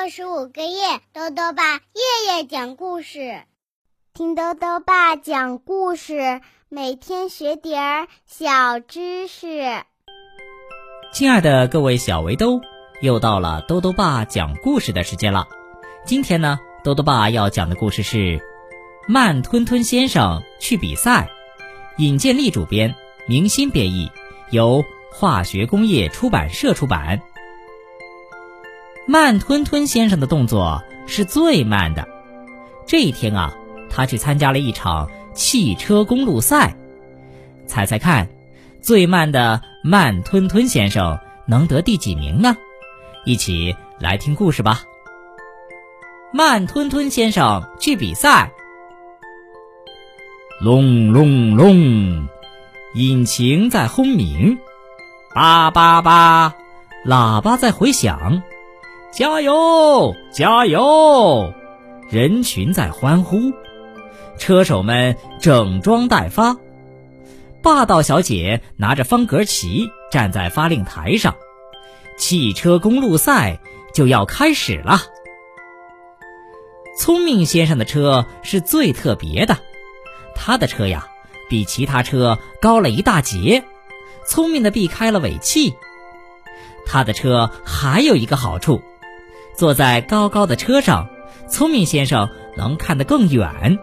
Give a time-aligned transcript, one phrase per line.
[0.00, 3.42] 六十五个夜，豆豆爸夜夜讲故事，
[4.14, 9.82] 听豆豆爸讲故事，每天学点儿小知识。
[11.12, 12.60] 亲爱的各位小围兜，
[13.02, 15.48] 又到了豆豆爸讲故事的时间了。
[16.04, 18.16] 今天呢，豆豆爸要讲的故事是
[19.08, 21.28] 《慢吞吞先生去比赛》，
[22.00, 22.94] 尹建莉主编，
[23.26, 24.12] 明心编译，
[24.52, 27.20] 由化学工业出版社出版。
[29.10, 32.06] 慢吞吞先生的动作是最慢的。
[32.86, 33.54] 这一天啊，
[33.88, 36.76] 他去参加了一场汽车公路赛。
[37.66, 38.28] 猜猜看，
[38.82, 42.54] 最慢的慢吞吞先生能得第几名呢？
[43.24, 44.82] 一起来听故事吧。
[46.30, 48.52] 慢吞吞先生去比赛。
[50.60, 52.28] 隆隆隆，
[52.94, 54.58] 引擎在轰鸣，
[55.34, 56.54] 叭叭叭，
[57.06, 58.42] 喇叭在回响。
[59.10, 60.14] 加油！
[60.30, 61.54] 加油！
[62.10, 63.52] 人群在欢呼，
[64.38, 66.58] 车手们整装待发。
[67.62, 71.34] 霸道小姐拿着方格旗站在发令台上，
[72.18, 73.60] 汽车公路赛
[73.94, 75.00] 就要开始了。
[76.98, 79.56] 聪明先生的车是最特别的，
[80.34, 81.08] 他的车呀
[81.48, 83.64] 比其他车高了一大截，
[84.26, 85.74] 聪明的避开了尾气。
[86.86, 88.82] 他的车还有一个好处。
[89.58, 91.08] 坐在高高的车上，
[91.48, 93.76] 聪明先生能看得更远。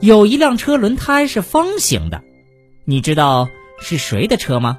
[0.00, 2.22] 有一辆车轮胎是方形的，
[2.86, 4.78] 你知道是谁的车吗？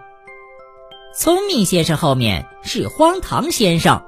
[1.15, 4.03] 聪明先生后面是荒唐先生。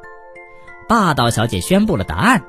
[0.89, 2.44] 霸道小姐宣布了答案。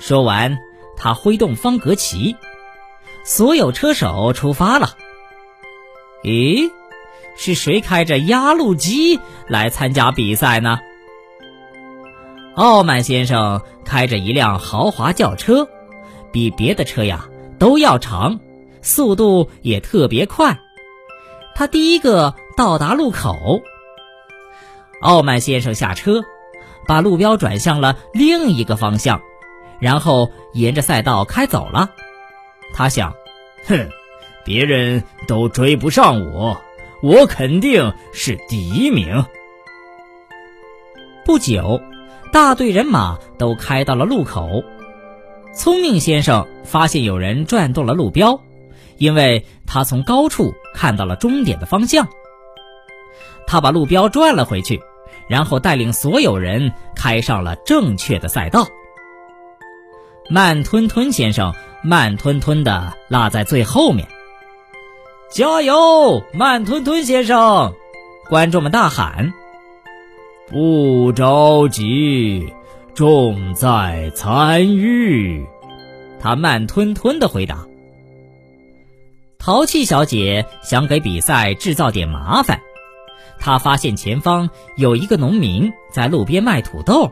[0.00, 0.56] 说完，
[0.96, 2.36] 她挥动方格旗，
[3.22, 4.96] 所有车手出发了。
[6.24, 6.70] 咦，
[7.36, 10.78] 是谁开着压路机来参加比赛呢？
[12.56, 15.68] 傲慢先生开着一辆豪华轿车，
[16.32, 17.28] 比别的车呀
[17.58, 18.40] 都要长，
[18.80, 20.58] 速度也特别快。
[21.54, 23.60] 他第一个到达路口。
[25.02, 26.22] 傲慢先生下车，
[26.86, 29.20] 把路标转向了另一个方向，
[29.78, 31.90] 然后沿着赛道开走了。
[32.72, 33.12] 他想
[33.68, 33.86] ：“哼，
[34.46, 36.58] 别人都追不上我，
[37.02, 39.26] 我肯定是第一名。”
[41.22, 41.78] 不久。
[42.32, 44.62] 大队人马都开到了路口，
[45.54, 48.40] 聪明先生发现有人转动了路标，
[48.98, 52.06] 因为他从高处看到了终点的方向。
[53.46, 54.80] 他把路标转了回去，
[55.28, 58.66] 然后带领所有人开上了正确的赛道。
[60.28, 61.54] 慢吞吞先生
[61.84, 64.08] 慢吞吞地落在最后面。
[65.30, 67.72] 加油，慢吞吞先生！
[68.28, 69.32] 观众们大喊。
[70.48, 72.52] 不着急，
[72.94, 75.44] 重在参与。
[76.20, 77.66] 他慢吞吞的回答。
[79.38, 82.60] 淘气小姐想给比赛制造点麻烦，
[83.40, 87.10] 她发现前方有一个农民在路边卖土豆，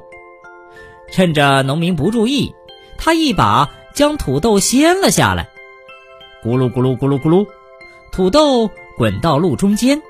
[1.10, 2.54] 趁着农民不注意，
[2.96, 5.48] 她一把将土豆掀了下来，
[6.44, 7.48] 咕噜咕噜咕噜咕噜，
[8.12, 10.00] 土豆滚到路中间。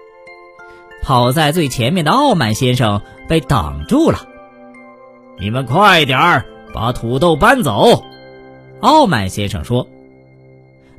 [1.02, 4.26] 跑在最前面的傲慢先生被挡住了。
[5.38, 8.04] 你们快点儿把土豆搬走！
[8.80, 9.88] 傲慢先生说。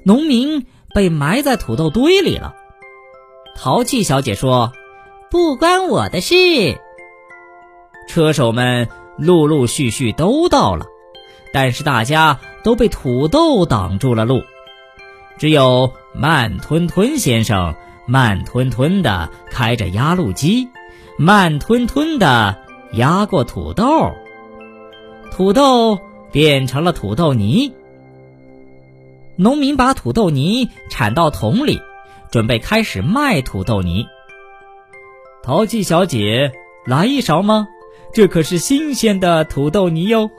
[0.03, 2.55] 农民被埋在土豆堆里了。
[3.55, 4.71] 淘气小姐说
[5.31, 6.35] ：“不关我的事。”
[8.07, 8.87] 车手们
[9.17, 10.85] 陆陆续续都到了，
[11.53, 14.43] 但是大家都被土豆挡住了路，
[15.37, 17.75] 只有慢吞吞先生。
[18.07, 20.69] 慢吞吞地开着压路机，
[21.17, 22.57] 慢吞吞地
[22.91, 24.11] 压过土豆，
[25.31, 25.97] 土豆
[26.31, 27.73] 变成了土豆泥。
[29.37, 31.81] 农民把土豆泥铲到桶里，
[32.31, 34.05] 准备开始卖土豆泥。
[35.41, 36.51] 淘气小姐，
[36.85, 37.67] 来一勺吗？
[38.13, 40.29] 这可是新鲜的土豆泥哟。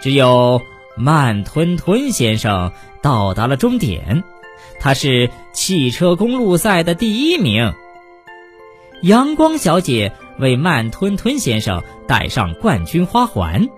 [0.00, 0.62] 只有
[0.96, 2.72] 慢吞吞先生
[3.02, 4.24] 到达了终点。
[4.80, 7.74] 他是汽车公路赛的第一名。
[9.02, 13.68] 阳光小姐为慢吞吞先生戴上冠军花环，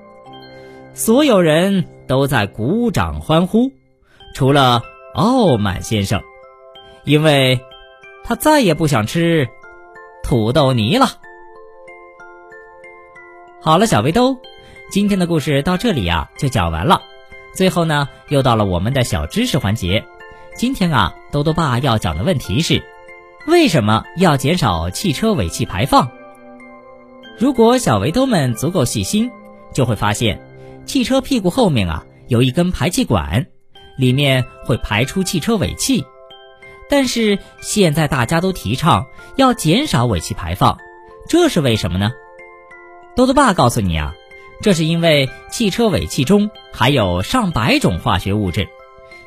[0.93, 3.73] 所有人都在鼓掌欢呼，
[4.35, 4.83] 除了
[5.15, 6.21] 傲慢先生，
[7.05, 7.59] 因为
[8.23, 9.49] 他再也不想吃
[10.23, 11.07] 土豆泥了。
[13.63, 14.37] 好了，小围兜，
[14.91, 17.01] 今天的故事到这里呀就讲完了。
[17.55, 20.05] 最后呢，又到了我们的小知识环节。
[20.55, 22.83] 今天啊，豆豆爸要讲的问题是：
[23.47, 26.11] 为什么要减少汽车尾气排放？
[27.39, 29.31] 如果小围兜们足够细心，
[29.73, 30.41] 就会发现，
[30.87, 33.47] 汽车屁股后面啊有一根排气管，
[33.99, 36.05] 里面会排出汽车尾气。
[36.89, 39.07] 但是现在大家都提倡
[39.37, 40.79] 要减少尾气排放，
[41.29, 42.13] 这是为什么呢？
[43.15, 44.15] 豆豆爸告诉你啊，
[44.63, 48.69] 这是因为汽车尾气中含有上百种化学物质，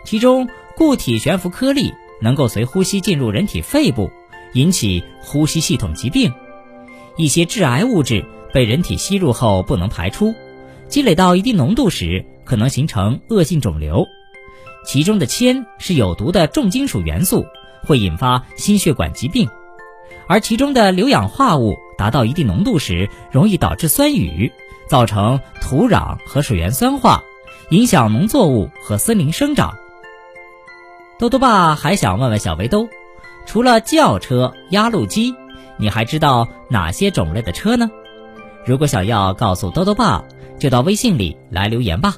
[0.03, 4.11] 其中固体悬浮颗粒能够随呼吸进入人体肺部，
[4.53, 6.31] 引起呼吸系统疾病。
[7.15, 10.33] 一些致癌物质被人体吸入后不能排出，
[10.87, 14.05] 积累到一定浓度时可能形成恶性肿瘤。
[14.85, 17.45] 其中的铅是有毒的重金属元素，
[17.85, 19.47] 会引发心血管疾病；
[20.27, 24.51] 而其中的硫氧化物达到一定浓度时，容易导致酸雨，
[24.87, 27.23] 造成土壤和水源酸化，
[27.69, 29.77] 影响农作物和森林生长。
[31.19, 32.87] 豆豆爸还想问问小围兜，
[33.47, 35.35] 除了轿车、压路机。
[35.79, 37.89] 你还知道哪些种类的车呢？
[38.65, 40.23] 如果想要告诉兜兜爸，
[40.57, 42.15] 就到微信里来留言吧。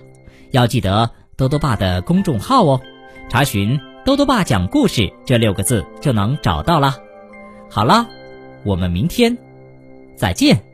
[0.51, 2.81] 要记得兜兜爸的公众号哦，
[3.29, 6.97] 查询“兜兜爸讲故事”这六个字就能找到了。
[7.69, 8.07] 好了，
[8.63, 9.37] 我们明天
[10.15, 10.68] 再见。